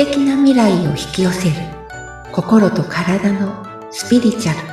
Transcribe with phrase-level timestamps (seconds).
[0.00, 1.56] 敵な未来を引き寄せる
[2.32, 4.70] 心と体のスピリチュアル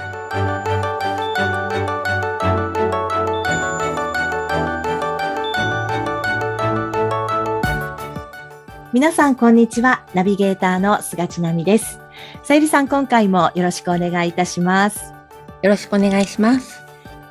[8.94, 10.06] 皆さん、こんにちは。
[10.14, 12.00] ナビゲーターの菅千奈美です。
[12.44, 15.14] さゆりさん、今回もよろしくお願いいたします。
[15.62, 16.82] よろしくお願いします。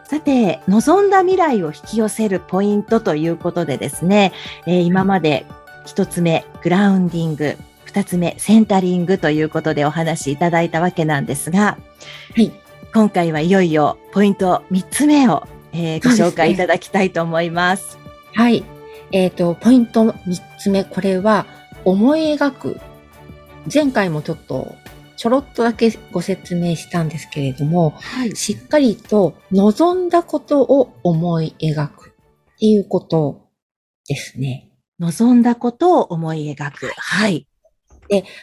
[0.04, 4.34] さて、望んだ未来を引き寄せるポイントということでですね、
[4.66, 5.46] えー今まで
[5.86, 7.56] 一つ目、グラウンディング、
[7.96, 11.78] 二つ目、センタリングということでお話しいただいたわけなんですが、
[12.34, 12.52] はい。
[12.92, 17.96] 今回はいよいよポイント三つ目を、えーご紹介いただきたいと思います。
[18.34, 18.64] はい。
[19.12, 21.46] えっ、と、ポイント3つ目、これは、
[21.86, 22.80] 思い描く。
[23.72, 24.74] 前回もちょっと、
[25.16, 28.36] ちょろっとだけご説明したんですけれども、はい。
[28.36, 32.12] しっかりと望んだことを思い描くっ
[32.58, 33.48] ていうこと
[34.06, 34.68] ですね。
[34.98, 36.92] 望んだことを思い描く。
[36.98, 37.46] はい。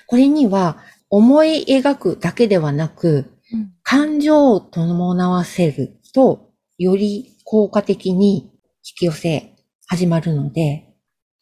[0.07, 0.77] これには、
[1.09, 8.49] 思い描くだけではなく、うん感情を伴わせると、より効果的に
[8.83, 9.53] 引き寄せ
[9.87, 10.87] 始まるので、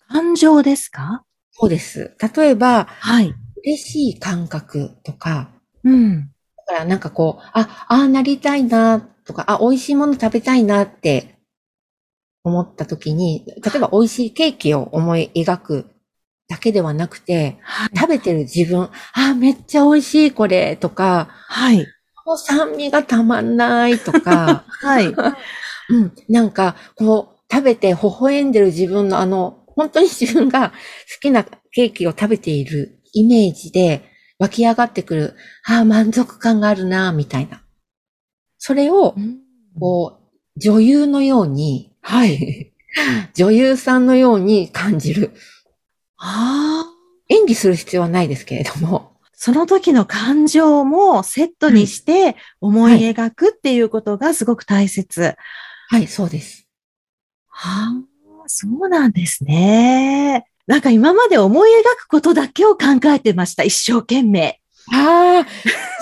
[0.09, 1.23] 感情ですか？
[1.51, 2.15] そうです。
[2.35, 3.33] 例えば、はい。
[3.63, 5.51] 嬉しい感覚とか、
[5.83, 6.31] うん。
[6.57, 11.35] だからなんかこう、あ、ああなりたいなとか、あ、美味しいもの食べたいなって
[12.43, 15.90] 思った時に、例えば美味しいケーキを思い描く
[16.51, 17.97] だけではなくて、はい。
[17.97, 21.87] 食べてる自分、あ、めっちゃ美味しいこれとか、はい。
[22.25, 25.07] もう酸味がたまんないとか、 はい。
[25.07, 30.75] うん、なんかこう食べて微笑んでる自分のあの、本当に自分が好
[31.21, 34.03] きなケーキを食べているイメージで
[34.37, 35.35] 湧き上がってくる、
[35.65, 37.61] ああ、満足感があるな、みたいな。
[38.57, 39.15] それを、
[39.79, 42.73] こう、女優のように、はい。
[43.33, 45.31] 女優さんのように感じる。
[46.23, 46.91] ああ。
[47.29, 49.11] 演技する必要はないですけれども。
[49.33, 55.35] その時の感情もセットにして思い描くっていうことがすごく大切。
[55.89, 56.67] はい、そうです。
[57.47, 60.45] はあ、そうなんですね。
[60.67, 63.63] なんか今まで思い描くことだけを考えてました。
[63.63, 64.59] 一生懸命。
[64.93, 65.47] ああ、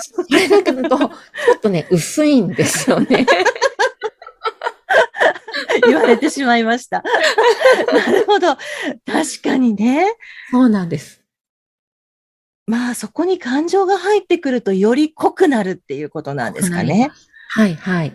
[0.00, 3.26] それだけだと、ちょっとね、薄いんですよね。
[5.86, 7.02] 言われてしまいました。
[7.92, 8.56] なるほど。
[9.06, 10.06] 確かにね。
[10.50, 11.22] そうなんです。
[12.66, 17.10] まあそこに感情が入ってくるとより濃くなるっていうことなんですかね。
[17.48, 18.14] はい、はい。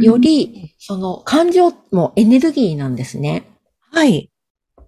[0.00, 3.44] より、その感情もエネルギーなんですね。
[3.92, 4.30] はい。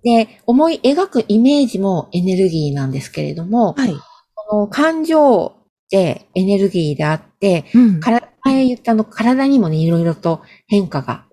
[0.03, 3.95] で、思い描くイメージもエネルギーなんですけれども、はい。
[4.35, 11.27] この感情ってエネルギーであって、うんから前言ったあの体にもね、いろいろと変化が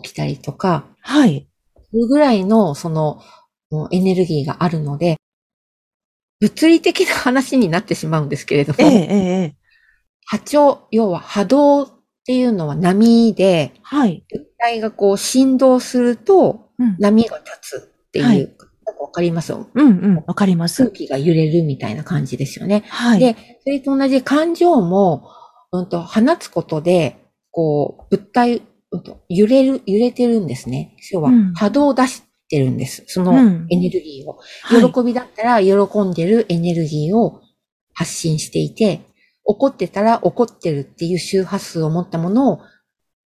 [0.00, 1.48] 起きたりとか、はい。
[1.90, 3.20] するぐらいのその
[3.90, 5.16] エネルギーがあるので、
[6.40, 9.06] 物理的な話になってしまうんですけれども、ええ、
[9.44, 9.56] え。
[10.26, 11.88] 波長、要は波動っ
[12.26, 14.24] ていうのは波で、はい。
[14.30, 16.96] 物体がこう振動するとうん。
[16.98, 18.52] 波が立つっていう、はい
[19.00, 19.52] わかります？
[19.52, 20.16] うん、うん。
[20.26, 20.94] わかります空。
[20.94, 22.84] 気が揺れるみたいな感じですよね。
[22.88, 23.18] はい。
[23.18, 23.34] で、
[23.64, 25.30] それと同じ感情も、
[25.72, 27.16] うんと、放つことで、
[27.50, 28.62] こう、物体、
[29.28, 30.96] 揺れる、揺れてるんですね。
[31.12, 33.04] 要はうん、波動を出してるんです。
[33.06, 34.38] そのうんエネルギーを。
[34.62, 37.40] はい喜びだったら、喜んでるエネルギーを
[37.94, 39.00] 発信していて、
[39.44, 42.60] 怒ってたら怒ってるっていう周波数を持ったものを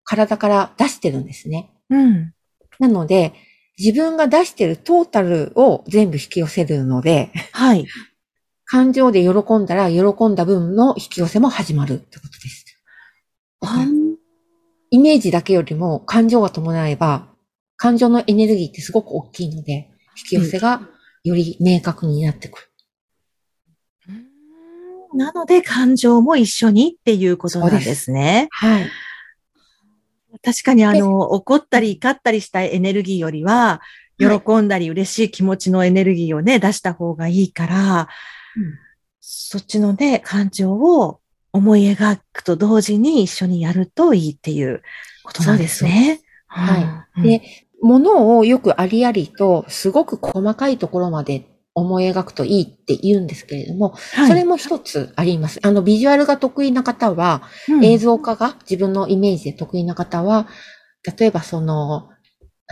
[0.05, 1.71] 体から出してるんですね。
[1.91, 2.33] うん。
[2.79, 3.35] なので、
[3.79, 7.87] 自分が出してるトータルを全部引き寄せるので、はい。
[8.65, 12.65] 感情で喜んだら喜んだ分の引き寄せも始まるってことです。
[13.61, 13.87] あ
[14.91, 17.29] イメージだけよりも感情が伴えば、
[17.77, 20.89] 感情のエネルギーってすごく大きいので、引き寄せが
[21.25, 22.67] より明確になってくる。
[25.15, 28.49] なので、感情も一緒にっていうことなんですね。
[28.51, 28.91] はい。
[30.43, 33.81] 確かに、あの、怒ったり怒ったりしたエネルギーよりは、
[34.19, 38.09] 喜んだり嬉しい気持ちのエネルギーをね、出した方がいいから、
[39.21, 41.21] そっちのね、感情を
[41.57, 44.83] 思い描くと同時に一緒にやるといいっていう
[45.25, 46.21] ことなんですね。
[46.47, 46.83] はい。
[46.83, 47.43] うんで、
[47.83, 55.61] 物をよくありありと、すごく細かいところまで思い描くといいって言うんですけれども、はいそれも一つあります。
[55.63, 60.49] あの、ビジュアルが得意な方は、うん映像化が自分のイメージで得意な方は、
[61.19, 62.11] 例えばその、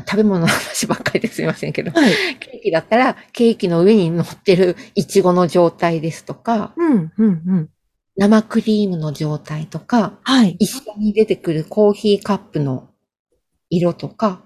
[0.01, 2.13] 食べ物の話ばっかりですいませんけど、はい。
[2.41, 7.69] ケーキだったら、ケーキの上に乗ってるイチゴの状態ですとか、うん、うん、うん。
[8.17, 10.57] 生クリームの状態とか、はい。
[10.61, 12.91] 一緒に出てくるコーヒーカップの
[13.71, 14.45] 色とか、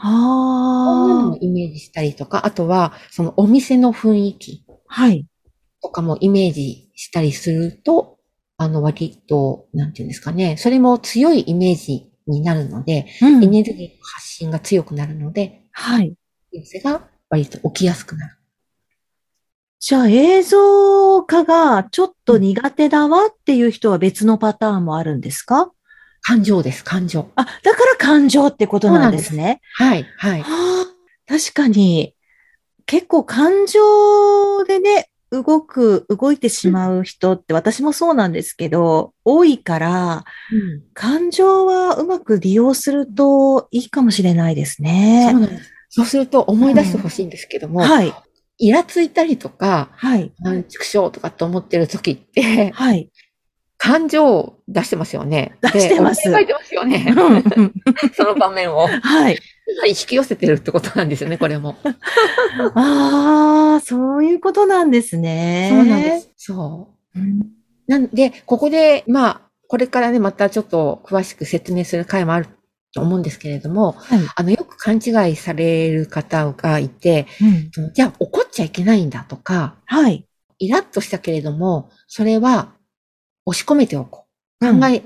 [0.00, 4.64] そんなのあもイメージしたりとか、あとは、そのお店の雰囲気。
[4.68, 4.72] あ。
[4.86, 5.26] はい。
[5.82, 8.18] とかもイメージしたりすると、
[8.58, 16.14] あの、割と、なんていうんですかね、それも強いイメージになるので、うんエネルギーの発信が強くなるので、はい。
[16.52, 18.39] 寄せが割と起きやすくなる。
[19.82, 25.72] じゃあ映像化がちょっと苦手だわっていう人は別のパターンもあるんですか？
[26.20, 27.30] 感情です、感情。
[27.34, 29.62] あ、だから感情ってことなんですね。
[29.76, 30.42] はい、はい。
[30.42, 30.86] はあ、
[31.26, 32.14] 確かに、
[32.84, 45.32] 結構感情でね、動く、動いてしまう人って私もそうなんですけど、多いから、うん感情はうまく利用するといいかもしれないですそうね。
[45.32, 45.72] なんです。
[45.88, 48.12] そうすると思い出してほしいんですけども、はい、
[48.60, 50.32] イラついたりとか、はい、
[50.68, 53.10] 畜生とかって思ってる時って、はい。
[53.78, 55.56] 感情を出してますよね。
[55.62, 57.14] 出してますで思いてますよね。
[58.12, 58.86] その場面を。
[58.86, 59.38] はい。
[59.88, 61.76] 引き寄せてるってことなんですよね、これも。
[62.74, 65.70] ああ、そういうことなんですね。
[65.72, 66.30] そうなんです。
[66.36, 67.18] そう。
[67.18, 67.40] うん。
[67.86, 72.48] なんで、ここで、まあ、これからね、またちょっと詳しく説明する回もある
[72.92, 74.20] と思うんですけれども、はい。
[74.34, 80.26] あの、よく勘違いされる方がいて、うんじゃあ怒っちゃいけないんだとか、はい。
[80.58, 82.72] イラッとしたけれども、それは
[83.46, 84.26] 押し込めておこ
[84.60, 84.66] う。
[84.66, 85.02] うん考え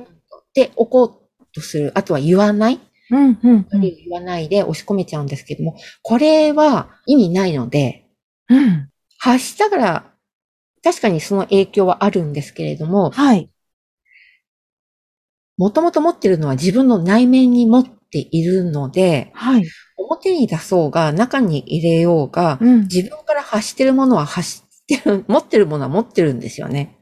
[0.53, 1.93] ておこうとする。
[1.95, 2.81] あとは言わない。
[3.11, 3.81] うん、うん、うん。
[3.81, 8.07] 言わないで押し込めちゃうんですけども、これは意味ないので、
[8.49, 8.89] うん。
[9.19, 10.05] 発したから、
[10.83, 13.49] 確かにその影響はあるんですけれども、はい。
[15.57, 19.65] もともと持ってるのは自分の内面に持っているので、はい。
[19.97, 22.81] 表に出そうが、中に入れようが、うん。
[22.83, 26.99] 自分から発してるものは発してる、 持ってるものは持ってるんですよね。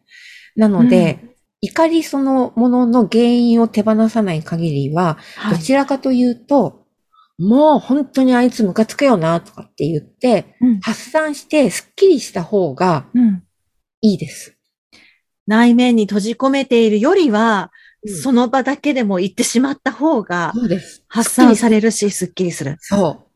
[0.57, 1.19] なので、
[1.61, 6.83] 怒りそのものの原因を手放さない限りは、はいどちらかというと、
[7.39, 13.43] もう本当にあいつムカつくよな、とかって言って、うん発散してスッキリした方がうん。
[14.03, 14.59] いいです。
[15.47, 21.05] 内面に閉じ込めているよりは、うんその場だけでも行ってしまった方がそうです。
[21.09, 22.77] 発散されるし、すっきりする。
[22.81, 23.33] そう。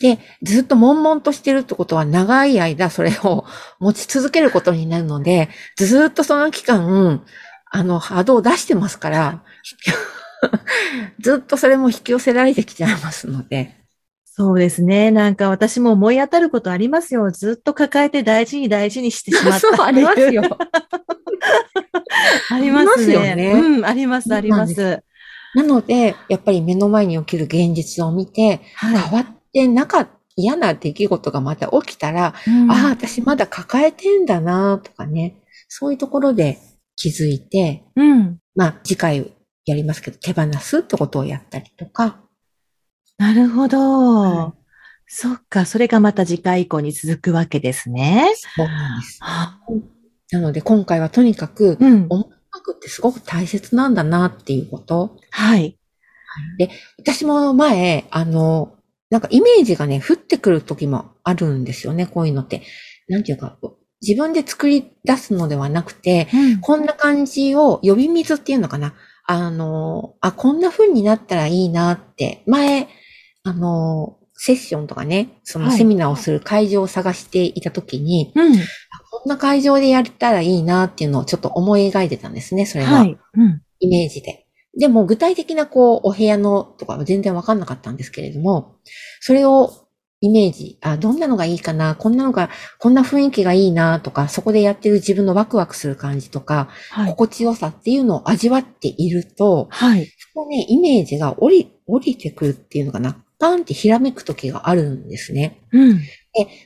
[0.00, 3.44] で、ずっと悶々としてるってことは長い間それを
[3.78, 7.22] 持ち続けることになるので、ずっとその期間、
[7.70, 9.44] あの、波動を出してますから、
[11.20, 13.76] ずっとそれも引き寄せられてきちゃいますので。
[14.24, 15.10] そうですね。
[15.10, 17.30] なんか私も思い当たることありますよ。
[17.30, 19.60] ずっと抱えて大事に大事にしてしまった。
[19.60, 20.42] そう、ありますよ。。
[22.50, 23.34] ありますありますよね。
[23.34, 24.66] ねうん、あります、ありま。
[24.66, 25.04] そう
[25.54, 28.98] なので、やっぱり目の前に起きる現実を見て、はい。
[28.98, 36.58] 変わってなかった嫌な出来事がまた起きたら、うんああ、私まだ抱えてんだなとかね、そういうところで
[36.96, 38.38] 気づいて、うん。
[38.54, 39.32] まあ、次回
[39.66, 42.20] やりますけど、手放すってことをやったりとか。
[43.18, 43.78] なるほど。
[43.78, 44.60] はい
[45.12, 48.32] そっか、それがまた次回以降に続くわけですね。
[48.56, 49.18] そうなんです。
[49.20, 49.58] はあ
[50.32, 52.06] なので、今回はとにかく、うん。
[52.08, 55.16] 音楽ってすごく大切なんだなっていうこと。
[55.30, 55.76] はい。
[56.58, 58.76] で、私も前、あの、
[59.10, 62.62] なんかイメージがね、降ってくる時もあるんですよね、こういうのって。
[63.08, 63.58] なんていうか、
[64.00, 68.94] 自分で作り出すのではなくて、うんこんな感じを呼び水っていうのかな。
[69.26, 72.88] あの、あ、こんな風になったらいいなって、前、
[73.44, 78.54] あの、セッションとかね、そのはいセミナーをする会場を探していたときに、うん。
[79.22, 83.00] こんな会場でやったらいいなっていうのをちょっと思い描いてたんですね、それは。
[83.00, 83.18] はい。
[83.34, 83.62] うん。
[83.80, 84.46] イメージで。
[84.78, 88.76] でも具体的なこう、お部屋のとかは全然わかんなかったんですけれども、
[89.20, 89.72] それを
[90.22, 97.10] イメージ、あ、どんなのがいいかな、こんなのが、こんな雰囲気がいいなとか、そこでやってる自分のワクワクする感じとか、はい。
[97.10, 100.06] 心地よさっていうのを味わっていると、はい。
[100.06, 103.22] そこね、イメージが降り、降りてくるっていうのかな。
[103.40, 105.62] パンってひらめく時があるんですね。
[105.72, 105.98] うん。
[105.98, 106.04] で、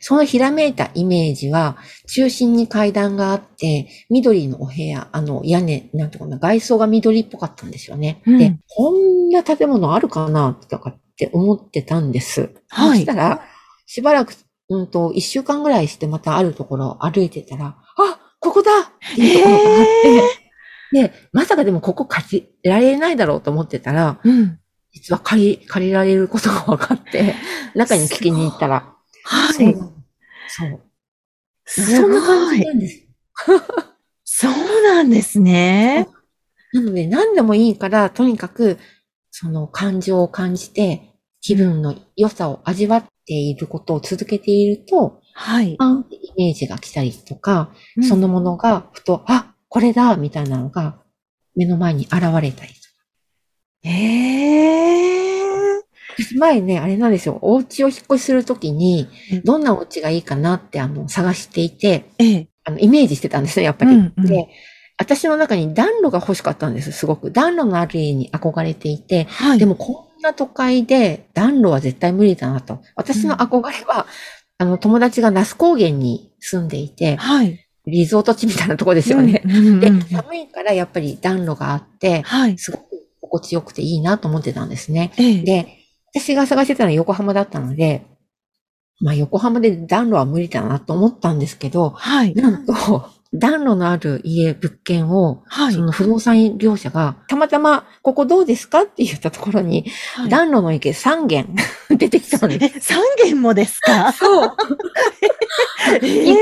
[0.01, 1.79] そのひらめいたイメージは、
[2.09, 8.23] 中心に階段があって、緑のお部屋、あの屋根、なんていうかな、外装が緑っぽかったんですよね。
[8.27, 12.51] うんで、こんな建物あるかなとかって思ってたんです。
[12.69, 13.43] はいそしたら、
[13.87, 14.35] しばらく、
[14.69, 24.59] うんと、一週間ぐらいしてまたあるところを歩いてたら、あ、ここだっていうところがあって、で、まさかでもここ借りられないだろうと思ってたら、うん。
[24.95, 27.35] 実は借り、借りられることが分かって、
[27.75, 29.55] 中に聞きに行ったら、はい。
[29.55, 29.93] そう
[30.49, 30.81] そう。
[31.67, 32.57] すそんな感。
[32.57, 33.03] じなんです。
[34.25, 36.09] そうなんですね。
[36.73, 38.79] なので、何でもいいから、とにかく、
[39.31, 45.77] その感情を感じて、気分の良さを味わっていることを続けていると、はい。
[45.77, 51.01] パンってイメージが来たりとか、うんそのものが、ふと、あ、これだみたいなのが、
[51.57, 52.73] 目の前に現れたり。
[53.85, 55.45] ええ
[56.17, 57.39] 私前ね、あれなんですよ。
[57.43, 62.49] お家を引っ越しするときにうん、どんなお家がいいかなって、あの、探していて、ええ。
[62.65, 63.93] あの、イメージしてたんですね、やっぱり。
[63.93, 64.49] うんうんで、
[64.97, 67.33] 私の中に暖炉が欲しかったんです、すごく。
[67.33, 69.59] 暖炉のある家に憧れていて、はい。
[69.59, 72.81] でもこんな都会で暖炉は絶対無理だなと。
[72.95, 74.07] 私の憧れは、
[74.59, 77.61] あの、友達が那須高原に住んでいて、はい。
[77.87, 79.43] リゾート地みたいなとこですよね。
[79.45, 82.57] うんうんでうん、寒いからやっぱり暖炉があって、はい。
[82.57, 82.94] すごく
[83.39, 85.13] 心地よくていいなと思ってたんですね。
[85.19, 85.43] ええ。
[85.43, 85.79] で、
[86.15, 88.07] 私が探してたのは横浜だったので、
[89.01, 92.35] まあ横浜で暖炉は無理だなと思ったんですけど、はい。
[92.35, 92.73] なんと、
[93.37, 95.81] 暖炉のある家、物件を、はいそ。
[95.81, 101.55] の不動産業者が、たまたま、ここどうですかって言ったところに、はい暖炉の池3軒
[101.91, 102.81] 出てきたんえ、です。
[102.95, 104.13] 三軒もですか？
[104.13, 104.53] そう。
[105.91, 106.37] え1軒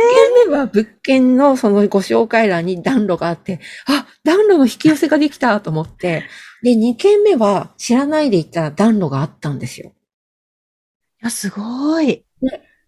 [0.48, 6.24] 目は物件のそのご紹介欄に暖炉があって、あ、暖炉の引き寄せができたと思って、
[6.62, 9.90] で、2軒目は知らないで行ったら暖炉があったんですよ。
[9.90, 12.24] いや、すごい。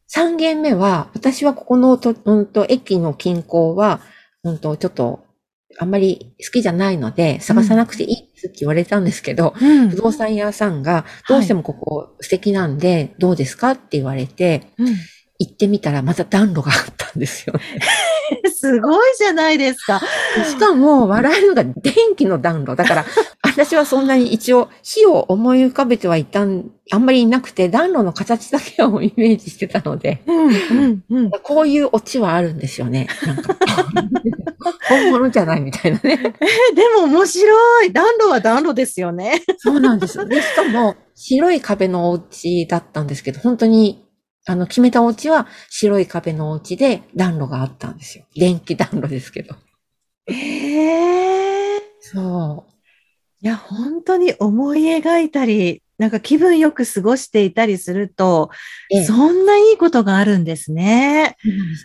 [0.08, 4.00] 3軒目は、私はここのと、うんと、駅の近郊は、
[4.44, 5.24] うんと、ちょっと、
[5.76, 14.94] あんまり好きじゃないので、探さなくていいって言われたんですけど、うん不動産屋さんが、どうしてもここ素敵なんで、どうですかって言われて、うん
[15.38, 17.60] 行ってみたらまた暖炉があったんですよね。
[18.54, 20.00] すごいじゃないですか。
[20.48, 22.76] しかも、笑えるのが電気の暖炉。
[22.76, 23.04] だから、
[23.54, 30.50] 私はそんなに一応、火を思い浮かべてはいたん、あんまりいなくて、暖炉の形だけをイメージしてたので、うん、う
[30.88, 31.30] ん、うん。
[31.30, 33.06] こういうオチはあるんですよね。
[33.24, 33.56] なんか、
[34.88, 36.18] 本物じゃないみたいなね。
[36.20, 37.92] え、でも面白い。
[37.92, 39.40] 暖炉は暖炉ですよね。
[39.58, 40.26] そうなんです。
[40.26, 44.04] で、しかも、白い壁のお家だったんですけど、本当に、
[44.46, 48.24] あの、決めたお家は白い壁のお家で暖炉があったんですよ。
[48.34, 49.54] 電気暖炉ですけど。
[50.26, 52.66] ええそ
[53.44, 58.48] いや、本当に思い描いたり、なんか気分よく過ごしていたりすると、
[58.90, 58.94] う。
[58.94, 61.36] でそんないいことがあるんですね。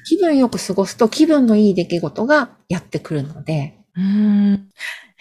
[0.07, 4.69] 気分よく過ごすと気分のいい出来事がやってくるので、うん。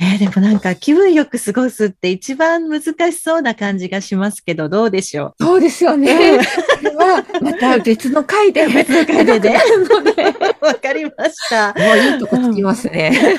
[0.01, 6.39] えーでもなんか気分よく過ごすって一番難しそうな感じがしますけど、どうでしょそうですようね。
[6.39, 9.51] これは、また別の回で、別の回で
[10.61, 11.75] わかりました。
[11.77, 13.37] もういいとこつきますね。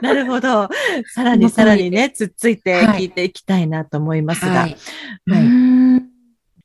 [0.00, 0.68] なるほど。
[1.12, 4.62] さらにさらにね、つっついて聞いていきたいなと思いますが。
[4.62, 4.76] はい。
[5.26, 5.42] うはい。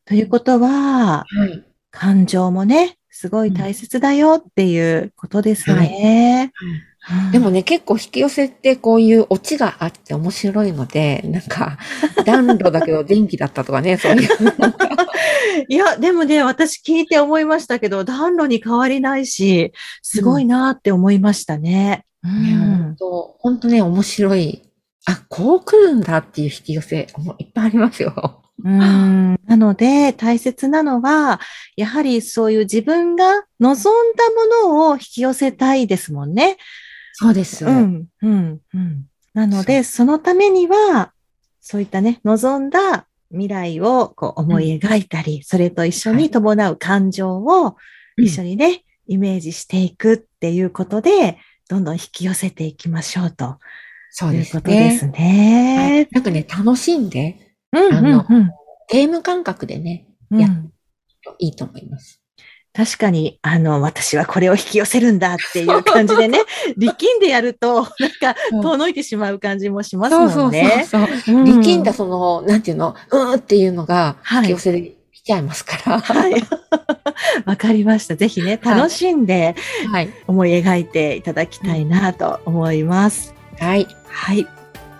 [0.05, 1.63] ということは、はい。
[1.91, 6.53] 感情もね、すごい大切だよっていうことですね。
[6.61, 6.88] うん
[7.31, 11.77] でもね、結構引き寄せってこういうオチがあって面白いので、なんか、
[12.25, 14.29] 暖炉だけど電気だったとかね、そういう。
[15.67, 22.05] いや、でもね、私聞いて思いましたけど、暖炉に変わりないし、すごいなって思いましたね。
[22.23, 24.63] うん本当本当ね、面白い。
[25.05, 28.43] あ、こう来るんだっていう引き寄せ、もういっぱいありますよ。
[28.63, 31.39] うんなので、大切なのは、
[31.77, 34.29] やはりそういう自分が望んだ
[34.65, 36.57] ものを引き寄せたいですもんね。
[37.19, 37.65] そうです。
[37.65, 39.05] うん、うん、うん。
[39.33, 41.11] なので、そのためには、
[41.59, 47.75] そういったね、望んだ未来をこう思い描いたり、それと一緒に伴う感情を
[48.17, 53.57] 一緒にね、イメージしていくっていうことで、どんどん引き寄せていきましょうと
[54.11, 54.61] そういうですね。
[54.61, 56.07] ことですはいね。
[56.11, 57.37] なんかね、楽しんで、
[57.73, 58.51] うん、うん、うん
[58.87, 60.51] ゲーム感覚でね、うんやっ
[61.37, 62.23] いいと思います。
[62.73, 66.39] 確かに、あの、私はこれを引き寄せるんだっていう感じでね、
[66.77, 70.85] 力んでやると、なんか、遠のいてしまう感じもしますもそうそうんね。
[70.87, 71.35] そうそう。
[71.35, 74.81] うん力んだその、なんていうの、うーっていうのが、はい引き寄せで
[75.13, 75.99] きちゃいますから。
[75.99, 76.35] はい。
[77.45, 78.15] わかりました。
[78.15, 79.55] ぜひね、楽しんで
[79.91, 80.09] はい。
[80.27, 83.33] 思い描いていただきたいなと思います。
[83.59, 83.87] はい。
[84.07, 84.47] はい。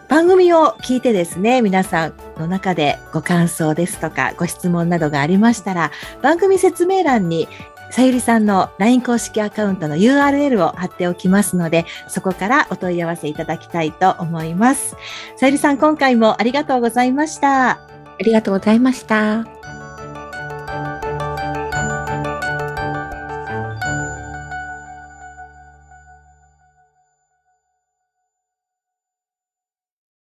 [0.10, 5.92] 番組を聞いてですね、皆さんの中でご感想ですとか、ご質問などがありましたら、
[6.24, 7.48] 番組説明欄に、
[7.92, 14.96] さゆりさんの LINE 公式アカウントの URL を貼っておきますので、そこからお問い合わせいただきたいと思います。
[15.38, 17.70] さゆりさん、今回もありがとうございました。
[17.70, 17.80] あ
[18.20, 19.59] りがとうございました。